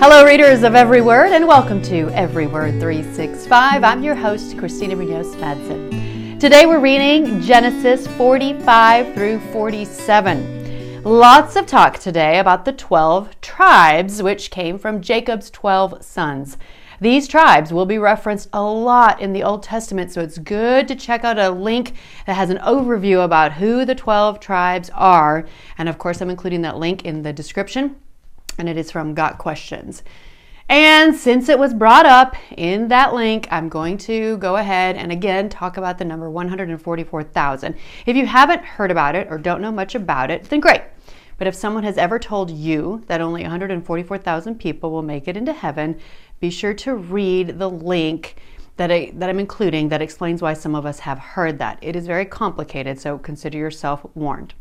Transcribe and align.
Hello, 0.00 0.24
readers 0.24 0.62
of 0.62 0.76
Every 0.76 1.00
Word, 1.00 1.32
and 1.32 1.48
welcome 1.48 1.82
to 1.82 2.08
Every 2.10 2.46
Word 2.46 2.78
365. 2.78 3.82
I'm 3.82 4.00
your 4.00 4.14
host, 4.14 4.56
Christina 4.56 4.94
Munoz 4.94 5.34
Madsen. 5.34 6.38
Today 6.38 6.66
we're 6.66 6.78
reading 6.78 7.40
Genesis 7.40 8.06
45 8.06 9.12
through 9.12 9.40
47. 9.50 11.02
Lots 11.02 11.56
of 11.56 11.66
talk 11.66 11.98
today 11.98 12.38
about 12.38 12.64
the 12.64 12.74
12 12.74 13.40
tribes 13.40 14.22
which 14.22 14.52
came 14.52 14.78
from 14.78 15.02
Jacob's 15.02 15.50
12 15.50 16.04
sons. 16.04 16.58
These 17.00 17.26
tribes 17.26 17.72
will 17.72 17.84
be 17.84 17.98
referenced 17.98 18.50
a 18.52 18.62
lot 18.62 19.20
in 19.20 19.32
the 19.32 19.42
Old 19.42 19.64
Testament, 19.64 20.12
so 20.12 20.20
it's 20.20 20.38
good 20.38 20.86
to 20.86 20.94
check 20.94 21.24
out 21.24 21.40
a 21.40 21.50
link 21.50 21.94
that 22.24 22.34
has 22.34 22.50
an 22.50 22.58
overview 22.58 23.24
about 23.24 23.54
who 23.54 23.84
the 23.84 23.96
12 23.96 24.38
tribes 24.38 24.90
are. 24.94 25.44
And 25.76 25.88
of 25.88 25.98
course, 25.98 26.20
I'm 26.20 26.30
including 26.30 26.62
that 26.62 26.78
link 26.78 27.04
in 27.04 27.22
the 27.22 27.32
description 27.32 27.96
and 28.58 28.68
it 28.68 28.76
is 28.76 28.90
from 28.90 29.14
Got 29.14 29.38
Questions. 29.38 30.02
And 30.68 31.14
since 31.14 31.48
it 31.48 31.58
was 31.58 31.72
brought 31.72 32.04
up 32.04 32.36
in 32.56 32.88
that 32.88 33.14
link, 33.14 33.48
I'm 33.50 33.70
going 33.70 33.96
to 33.98 34.36
go 34.36 34.56
ahead 34.56 34.96
and 34.96 35.10
again 35.10 35.48
talk 35.48 35.78
about 35.78 35.96
the 35.96 36.04
number 36.04 36.28
144,000. 36.28 37.74
If 38.04 38.16
you 38.16 38.26
haven't 38.26 38.64
heard 38.64 38.90
about 38.90 39.14
it 39.14 39.28
or 39.30 39.38
don't 39.38 39.62
know 39.62 39.72
much 39.72 39.94
about 39.94 40.30
it, 40.30 40.44
then 40.44 40.60
great. 40.60 40.82
But 41.38 41.46
if 41.46 41.54
someone 41.54 41.84
has 41.84 41.96
ever 41.96 42.18
told 42.18 42.50
you 42.50 43.02
that 43.06 43.22
only 43.22 43.42
144,000 43.42 44.56
people 44.56 44.90
will 44.90 45.02
make 45.02 45.26
it 45.26 45.36
into 45.36 45.54
heaven, 45.54 45.98
be 46.38 46.50
sure 46.50 46.74
to 46.74 46.94
read 46.94 47.58
the 47.58 47.70
link 47.70 48.36
that, 48.76 48.90
I, 48.90 49.12
that 49.14 49.30
I'm 49.30 49.40
including 49.40 49.88
that 49.88 50.02
explains 50.02 50.42
why 50.42 50.52
some 50.52 50.74
of 50.74 50.84
us 50.84 51.00
have 51.00 51.18
heard 51.18 51.58
that. 51.60 51.78
It 51.80 51.96
is 51.96 52.06
very 52.06 52.26
complicated, 52.26 53.00
so 53.00 53.18
consider 53.18 53.56
yourself 53.56 54.04
warned. 54.14 54.54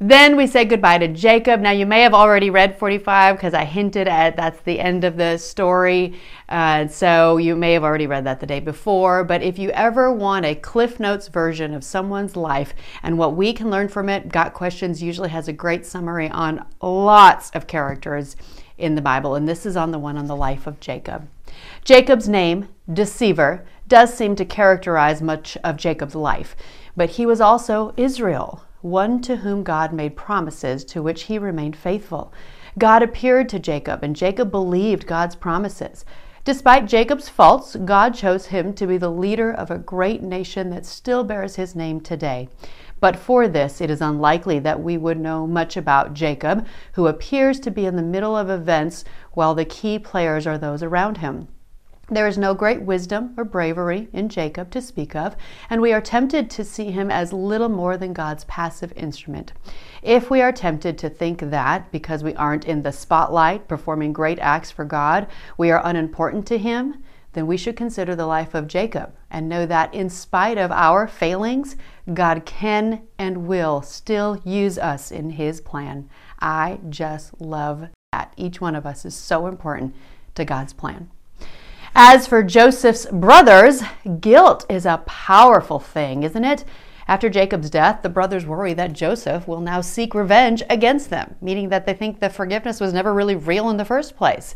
Then 0.00 0.36
we 0.36 0.46
say 0.46 0.64
goodbye 0.64 0.98
to 0.98 1.08
Jacob. 1.08 1.60
Now, 1.60 1.72
you 1.72 1.84
may 1.84 2.02
have 2.02 2.14
already 2.14 2.50
read 2.50 2.78
45 2.78 3.34
because 3.34 3.52
I 3.52 3.64
hinted 3.64 4.06
at 4.06 4.36
that's 4.36 4.60
the 4.60 4.78
end 4.78 5.02
of 5.02 5.16
the 5.16 5.38
story. 5.38 6.14
Uh, 6.48 6.86
so 6.86 7.36
you 7.36 7.56
may 7.56 7.72
have 7.72 7.82
already 7.82 8.06
read 8.06 8.22
that 8.24 8.38
the 8.38 8.46
day 8.46 8.60
before. 8.60 9.24
But 9.24 9.42
if 9.42 9.58
you 9.58 9.70
ever 9.70 10.12
want 10.12 10.46
a 10.46 10.54
Cliff 10.54 11.00
Notes 11.00 11.26
version 11.26 11.74
of 11.74 11.82
someone's 11.82 12.36
life 12.36 12.74
and 13.02 13.18
what 13.18 13.34
we 13.34 13.52
can 13.52 13.70
learn 13.70 13.88
from 13.88 14.08
it, 14.08 14.28
Got 14.28 14.54
Questions 14.54 15.02
usually 15.02 15.30
has 15.30 15.48
a 15.48 15.52
great 15.52 15.84
summary 15.84 16.30
on 16.30 16.64
lots 16.80 17.50
of 17.50 17.66
characters 17.66 18.36
in 18.76 18.94
the 18.94 19.02
Bible. 19.02 19.34
And 19.34 19.48
this 19.48 19.66
is 19.66 19.76
on 19.76 19.90
the 19.90 19.98
one 19.98 20.16
on 20.16 20.28
the 20.28 20.36
life 20.36 20.68
of 20.68 20.78
Jacob. 20.78 21.28
Jacob's 21.84 22.28
name, 22.28 22.68
Deceiver, 22.92 23.66
does 23.88 24.14
seem 24.14 24.36
to 24.36 24.44
characterize 24.44 25.20
much 25.20 25.58
of 25.64 25.76
Jacob's 25.76 26.14
life, 26.14 26.54
but 26.96 27.10
he 27.10 27.26
was 27.26 27.40
also 27.40 27.94
Israel 27.96 28.62
one 28.80 29.20
to 29.22 29.36
whom 29.36 29.62
God 29.62 29.92
made 29.92 30.16
promises 30.16 30.84
to 30.86 31.02
which 31.02 31.22
he 31.22 31.38
remained 31.38 31.76
faithful. 31.76 32.32
God 32.78 33.02
appeared 33.02 33.48
to 33.48 33.58
Jacob, 33.58 34.04
and 34.04 34.14
Jacob 34.14 34.50
believed 34.50 35.06
God's 35.06 35.34
promises. 35.34 36.04
Despite 36.44 36.86
Jacob's 36.86 37.28
faults, 37.28 37.76
God 37.76 38.14
chose 38.14 38.46
him 38.46 38.72
to 38.74 38.86
be 38.86 38.96
the 38.96 39.10
leader 39.10 39.52
of 39.52 39.70
a 39.70 39.78
great 39.78 40.22
nation 40.22 40.70
that 40.70 40.86
still 40.86 41.24
bears 41.24 41.56
his 41.56 41.74
name 41.74 42.00
today. 42.00 42.48
But 43.00 43.16
for 43.16 43.48
this, 43.48 43.80
it 43.80 43.90
is 43.90 44.00
unlikely 44.00 44.58
that 44.60 44.82
we 44.82 44.96
would 44.96 45.18
know 45.18 45.46
much 45.46 45.76
about 45.76 46.14
Jacob, 46.14 46.66
who 46.92 47.06
appears 47.06 47.60
to 47.60 47.70
be 47.70 47.84
in 47.84 47.96
the 47.96 48.02
middle 48.02 48.36
of 48.36 48.48
events 48.48 49.04
while 49.32 49.54
the 49.54 49.64
key 49.64 49.98
players 49.98 50.46
are 50.46 50.58
those 50.58 50.82
around 50.82 51.18
him. 51.18 51.48
There 52.10 52.26
is 52.26 52.38
no 52.38 52.54
great 52.54 52.80
wisdom 52.80 53.34
or 53.36 53.44
bravery 53.44 54.08
in 54.14 54.30
Jacob 54.30 54.70
to 54.70 54.80
speak 54.80 55.14
of, 55.14 55.36
and 55.68 55.82
we 55.82 55.92
are 55.92 56.00
tempted 56.00 56.48
to 56.48 56.64
see 56.64 56.90
him 56.90 57.10
as 57.10 57.34
little 57.34 57.68
more 57.68 57.98
than 57.98 58.14
God's 58.14 58.44
passive 58.44 58.94
instrument. 58.96 59.52
If 60.02 60.30
we 60.30 60.40
are 60.40 60.50
tempted 60.50 60.96
to 60.98 61.10
think 61.10 61.40
that, 61.40 61.92
because 61.92 62.24
we 62.24 62.34
aren't 62.36 62.64
in 62.64 62.82
the 62.82 62.92
spotlight 62.92 63.68
performing 63.68 64.14
great 64.14 64.38
acts 64.38 64.70
for 64.70 64.86
God, 64.86 65.26
we 65.58 65.70
are 65.70 65.82
unimportant 65.84 66.46
to 66.46 66.56
him, 66.56 67.02
then 67.34 67.46
we 67.46 67.58
should 67.58 67.76
consider 67.76 68.16
the 68.16 68.26
life 68.26 68.54
of 68.54 68.68
Jacob 68.68 69.14
and 69.30 69.46
know 69.46 69.66
that 69.66 69.92
in 69.92 70.08
spite 70.08 70.56
of 70.56 70.72
our 70.72 71.06
failings, 71.06 71.76
God 72.14 72.46
can 72.46 73.02
and 73.18 73.46
will 73.46 73.82
still 73.82 74.40
use 74.46 74.78
us 74.78 75.12
in 75.12 75.28
his 75.28 75.60
plan. 75.60 76.08
I 76.40 76.80
just 76.88 77.38
love 77.38 77.90
that. 78.12 78.32
Each 78.38 78.62
one 78.62 78.74
of 78.74 78.86
us 78.86 79.04
is 79.04 79.14
so 79.14 79.46
important 79.46 79.94
to 80.36 80.46
God's 80.46 80.72
plan. 80.72 81.10
As 81.94 82.26
for 82.26 82.42
Joseph's 82.42 83.06
brothers, 83.06 83.82
guilt 84.20 84.66
is 84.68 84.86
a 84.86 85.02
powerful 85.06 85.78
thing, 85.78 86.22
isn't 86.22 86.44
it? 86.44 86.64
After 87.06 87.30
Jacob's 87.30 87.70
death, 87.70 88.02
the 88.02 88.10
brothers 88.10 88.44
worry 88.44 88.74
that 88.74 88.92
Joseph 88.92 89.48
will 89.48 89.60
now 89.60 89.80
seek 89.80 90.14
revenge 90.14 90.62
against 90.68 91.08
them, 91.08 91.36
meaning 91.40 91.70
that 91.70 91.86
they 91.86 91.94
think 91.94 92.20
the 92.20 92.28
forgiveness 92.28 92.80
was 92.80 92.92
never 92.92 93.14
really 93.14 93.34
real 93.34 93.70
in 93.70 93.78
the 93.78 93.84
first 93.84 94.16
place. 94.16 94.54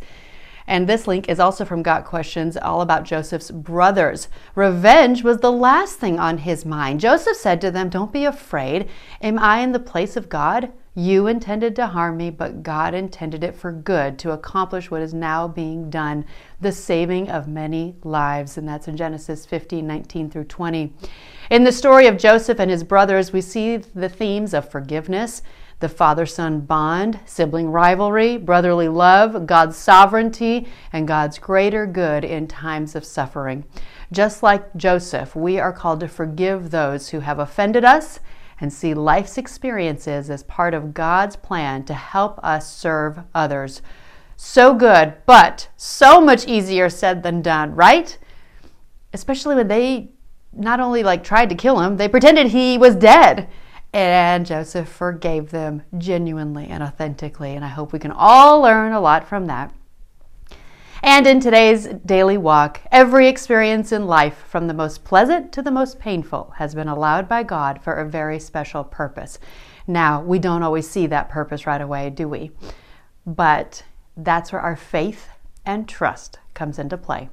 And 0.66 0.88
this 0.88 1.06
link 1.08 1.28
is 1.28 1.40
also 1.40 1.64
from 1.64 1.82
Got 1.82 2.04
Questions, 2.04 2.56
all 2.56 2.82
about 2.82 3.04
Joseph's 3.04 3.50
brothers. 3.50 4.28
Revenge 4.54 5.24
was 5.24 5.38
the 5.38 5.50
last 5.50 5.98
thing 5.98 6.20
on 6.20 6.38
his 6.38 6.64
mind. 6.64 7.00
Joseph 7.00 7.36
said 7.36 7.60
to 7.62 7.70
them, 7.70 7.88
Don't 7.88 8.12
be 8.12 8.24
afraid. 8.24 8.88
Am 9.20 9.38
I 9.38 9.60
in 9.60 9.72
the 9.72 9.80
place 9.80 10.16
of 10.16 10.28
God? 10.28 10.70
You 10.94 11.26
intended 11.26 11.74
to 11.76 11.86
harm 11.86 12.18
me, 12.18 12.28
but 12.28 12.62
God 12.62 12.92
intended 12.92 13.42
it 13.42 13.54
for 13.54 13.72
good 13.72 14.18
to 14.18 14.32
accomplish 14.32 14.90
what 14.90 15.00
is 15.00 15.14
now 15.14 15.48
being 15.48 15.88
done, 15.88 16.26
the 16.60 16.70
saving 16.70 17.30
of 17.30 17.48
many 17.48 17.96
lives. 18.04 18.58
And 18.58 18.68
that's 18.68 18.88
in 18.88 18.98
Genesis 18.98 19.46
15 19.46 19.86
19 19.86 20.30
through 20.30 20.44
20. 20.44 20.92
In 21.48 21.64
the 21.64 21.72
story 21.72 22.06
of 22.08 22.18
Joseph 22.18 22.60
and 22.60 22.70
his 22.70 22.84
brothers, 22.84 23.32
we 23.32 23.40
see 23.40 23.78
the 23.78 24.10
themes 24.10 24.52
of 24.52 24.68
forgiveness, 24.68 25.40
the 25.80 25.88
father 25.88 26.26
son 26.26 26.60
bond, 26.60 27.20
sibling 27.24 27.70
rivalry, 27.70 28.36
brotherly 28.36 28.88
love, 28.88 29.46
God's 29.46 29.78
sovereignty, 29.78 30.68
and 30.92 31.08
God's 31.08 31.38
greater 31.38 31.86
good 31.86 32.22
in 32.22 32.46
times 32.46 32.94
of 32.94 33.06
suffering. 33.06 33.64
Just 34.12 34.42
like 34.42 34.76
Joseph, 34.76 35.34
we 35.34 35.58
are 35.58 35.72
called 35.72 36.00
to 36.00 36.08
forgive 36.08 36.70
those 36.70 37.08
who 37.08 37.20
have 37.20 37.38
offended 37.38 37.82
us 37.82 38.20
and 38.60 38.72
see 38.72 38.94
life's 38.94 39.38
experiences 39.38 40.30
as 40.30 40.42
part 40.44 40.74
of 40.74 40.94
God's 40.94 41.36
plan 41.36 41.84
to 41.84 41.94
help 41.94 42.38
us 42.42 42.72
serve 42.72 43.20
others. 43.34 43.82
So 44.36 44.74
good, 44.74 45.14
but 45.26 45.68
so 45.76 46.20
much 46.20 46.46
easier 46.46 46.88
said 46.88 47.22
than 47.22 47.42
done, 47.42 47.74
right? 47.74 48.18
Especially 49.12 49.54
when 49.54 49.68
they 49.68 50.10
not 50.52 50.80
only 50.80 51.02
like 51.02 51.24
tried 51.24 51.48
to 51.50 51.54
kill 51.54 51.80
him, 51.80 51.96
they 51.96 52.08
pretended 52.08 52.48
he 52.48 52.78
was 52.78 52.96
dead. 52.96 53.48
And 53.92 54.46
Joseph 54.46 54.88
forgave 54.88 55.50
them 55.50 55.82
genuinely 55.98 56.66
and 56.68 56.82
authentically. 56.82 57.54
And 57.54 57.64
I 57.64 57.68
hope 57.68 57.92
we 57.92 57.98
can 57.98 58.10
all 58.10 58.60
learn 58.60 58.92
a 58.92 59.00
lot 59.00 59.28
from 59.28 59.46
that. 59.46 59.72
And 61.04 61.26
in 61.26 61.40
today's 61.40 61.88
daily 62.06 62.38
walk, 62.38 62.80
every 62.92 63.26
experience 63.26 63.90
in 63.90 64.06
life, 64.06 64.44
from 64.46 64.68
the 64.68 64.74
most 64.74 65.02
pleasant 65.02 65.50
to 65.52 65.60
the 65.60 65.72
most 65.72 65.98
painful, 65.98 66.54
has 66.58 66.76
been 66.76 66.86
allowed 66.86 67.28
by 67.28 67.42
God 67.42 67.82
for 67.82 67.94
a 67.94 68.08
very 68.08 68.38
special 68.38 68.84
purpose. 68.84 69.40
Now, 69.88 70.22
we 70.22 70.38
don't 70.38 70.62
always 70.62 70.88
see 70.88 71.08
that 71.08 71.28
purpose 71.28 71.66
right 71.66 71.80
away, 71.80 72.10
do 72.10 72.28
we? 72.28 72.52
But 73.26 73.82
that's 74.16 74.52
where 74.52 74.60
our 74.60 74.76
faith 74.76 75.28
and 75.66 75.88
trust 75.88 76.38
comes 76.54 76.78
into 76.78 76.96
play. 76.96 77.30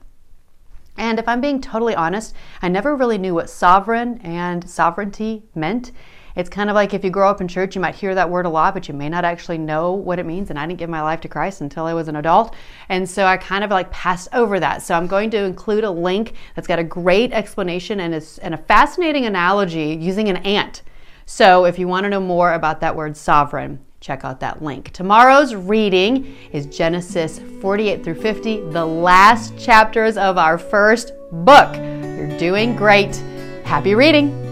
And 0.97 1.19
if 1.19 1.28
I'm 1.28 1.40
being 1.40 1.62
totally 1.62 1.94
honest, 1.94 2.34
I 2.63 2.69
never 2.69 2.96
really 2.96 3.19
knew 3.19 3.36
what 3.36 3.51
sovereign 3.51 4.19
and 4.24 4.68
sovereignty 4.68 5.44
meant 5.53 5.91
it's 6.35 6.50
kind 6.50 6.69
of 6.69 6.73
like 6.73 6.94
if 6.94 7.03
you 7.03 7.09
grow 7.09 7.29
up 7.29 7.41
in 7.41 7.47
church, 7.47 7.75
you 7.75 7.81
might 7.81 7.95
hear 7.95 8.16
that 8.16 8.29
word 8.29 8.45
a 8.45 8.50
lot, 8.50 8.73
but 8.73 8.88
you 8.88 8.94
may 8.94 9.09
not 9.09 9.25
actually 9.25 9.57
know 9.57 9.94
what 9.94 10.19
it 10.19 10.25
means. 10.25 10.50
And 10.50 10.59
I 10.59 10.66
didn't 10.66 10.79
give 10.79 10.90
my 10.90 11.01
life 11.01 11.22
to 11.22 11.28
Christ 11.28 11.62
until 11.62 11.85
I 11.85 11.94
was 11.94 12.07
an 12.07 12.16
adult. 12.16 12.56
And 12.90 13.09
so 13.09 13.25
I 13.25 13.38
kind 13.38 13.63
of 13.63 13.72
like 13.72 13.91
passed 13.91 14.29
over 14.34 14.59
that. 14.59 14.81
So 14.81 14.95
I'm 14.95 15.07
going 15.07 15.29
to 15.31 15.44
include 15.44 15.84
a 15.84 15.91
link 15.91 16.34
that's 16.56 16.68
got 16.68 16.79
a 16.79 16.84
great 16.84 17.34
explanation 17.34 18.00
and, 18.00 18.13
and 18.41 18.53
a 18.53 18.57
fascinating 18.57 19.25
analogy 19.25 19.97
using 20.00 20.29
an 20.29 20.38
ant. 20.38 20.84
So 21.25 21.66
if 21.66 21.78
you 21.78 21.88
want 21.88 22.06
to 22.06 22.09
know 22.09 22.22
more 22.22 22.53
about 22.53 22.81
that 22.81 22.95
word 22.95 23.16
sovereign, 23.16 23.79
check 24.00 24.23
out 24.23 24.39
that 24.39 24.63
link. 24.63 24.91
Tomorrow's 24.91 25.53
reading 25.53 26.35
is 26.51 26.66
Genesis 26.66 27.39
48 27.62 28.03
through 28.03 28.21
50, 28.21 28.62
the 28.71 28.86
last 28.86 29.57
chapters 29.57 30.18
of 30.18 30.38
our 30.38 30.57
first 30.57 31.13
book. 31.31 31.75
You're 31.75 32.38
doing 32.38 32.75
great. 32.75 33.15
Happy 33.63 33.94
reading. 33.94 34.49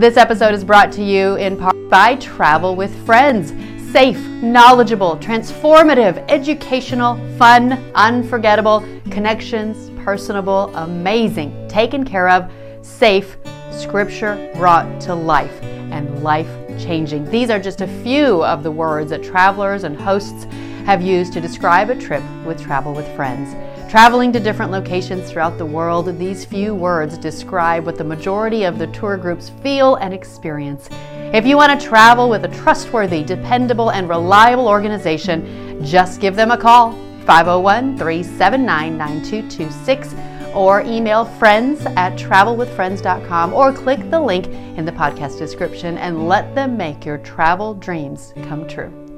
This 0.00 0.16
episode 0.16 0.54
is 0.54 0.64
brought 0.64 0.90
to 0.92 1.04
you 1.04 1.36
in 1.36 1.58
part 1.58 1.76
by 1.90 2.16
Travel 2.16 2.74
with 2.74 3.04
Friends. 3.04 3.52
Safe, 3.92 4.18
knowledgeable, 4.42 5.18
transformative, 5.18 6.24
educational, 6.30 7.18
fun, 7.36 7.72
unforgettable, 7.94 8.82
connections, 9.10 9.90
personable, 10.02 10.74
amazing, 10.74 11.68
taken 11.68 12.02
care 12.02 12.30
of, 12.30 12.50
safe, 12.80 13.36
scripture 13.70 14.50
brought 14.54 15.02
to 15.02 15.14
life, 15.14 15.62
and 15.62 16.22
life 16.22 16.48
changing. 16.78 17.30
These 17.30 17.50
are 17.50 17.60
just 17.60 17.82
a 17.82 18.02
few 18.02 18.42
of 18.42 18.62
the 18.62 18.70
words 18.70 19.10
that 19.10 19.22
travelers 19.22 19.84
and 19.84 20.00
hosts 20.00 20.46
have 20.86 21.02
used 21.02 21.32
to 21.32 21.40
describe 21.40 21.90
a 21.90 21.94
trip 21.94 22.22
with 22.44 22.60
Travel 22.60 22.94
with 22.94 23.06
Friends. 23.16 23.54
Traveling 23.90 24.32
to 24.32 24.40
different 24.40 24.70
locations 24.70 25.30
throughout 25.30 25.58
the 25.58 25.66
world, 25.66 26.18
these 26.18 26.44
few 26.44 26.74
words 26.74 27.18
describe 27.18 27.84
what 27.84 27.96
the 27.96 28.04
majority 28.04 28.64
of 28.64 28.78
the 28.78 28.86
tour 28.88 29.16
groups 29.16 29.50
feel 29.62 29.96
and 29.96 30.14
experience. 30.14 30.88
If 31.32 31.46
you 31.46 31.56
want 31.56 31.78
to 31.78 31.86
travel 31.86 32.28
with 32.28 32.44
a 32.44 32.48
trustworthy, 32.48 33.24
dependable, 33.24 33.90
and 33.90 34.08
reliable 34.08 34.68
organization, 34.68 35.84
just 35.84 36.20
give 36.20 36.36
them 36.36 36.50
a 36.50 36.56
call 36.56 36.92
501 37.26 37.98
379 37.98 38.96
9226 38.96 40.14
or 40.54 40.82
email 40.82 41.24
friends 41.24 41.84
at 41.96 42.16
travelwithfriends.com 42.16 43.52
or 43.52 43.72
click 43.72 44.10
the 44.10 44.20
link 44.20 44.46
in 44.46 44.84
the 44.84 44.92
podcast 44.92 45.38
description 45.38 45.98
and 45.98 46.28
let 46.28 46.54
them 46.54 46.76
make 46.76 47.04
your 47.04 47.18
travel 47.18 47.74
dreams 47.74 48.32
come 48.48 48.66
true. 48.66 49.09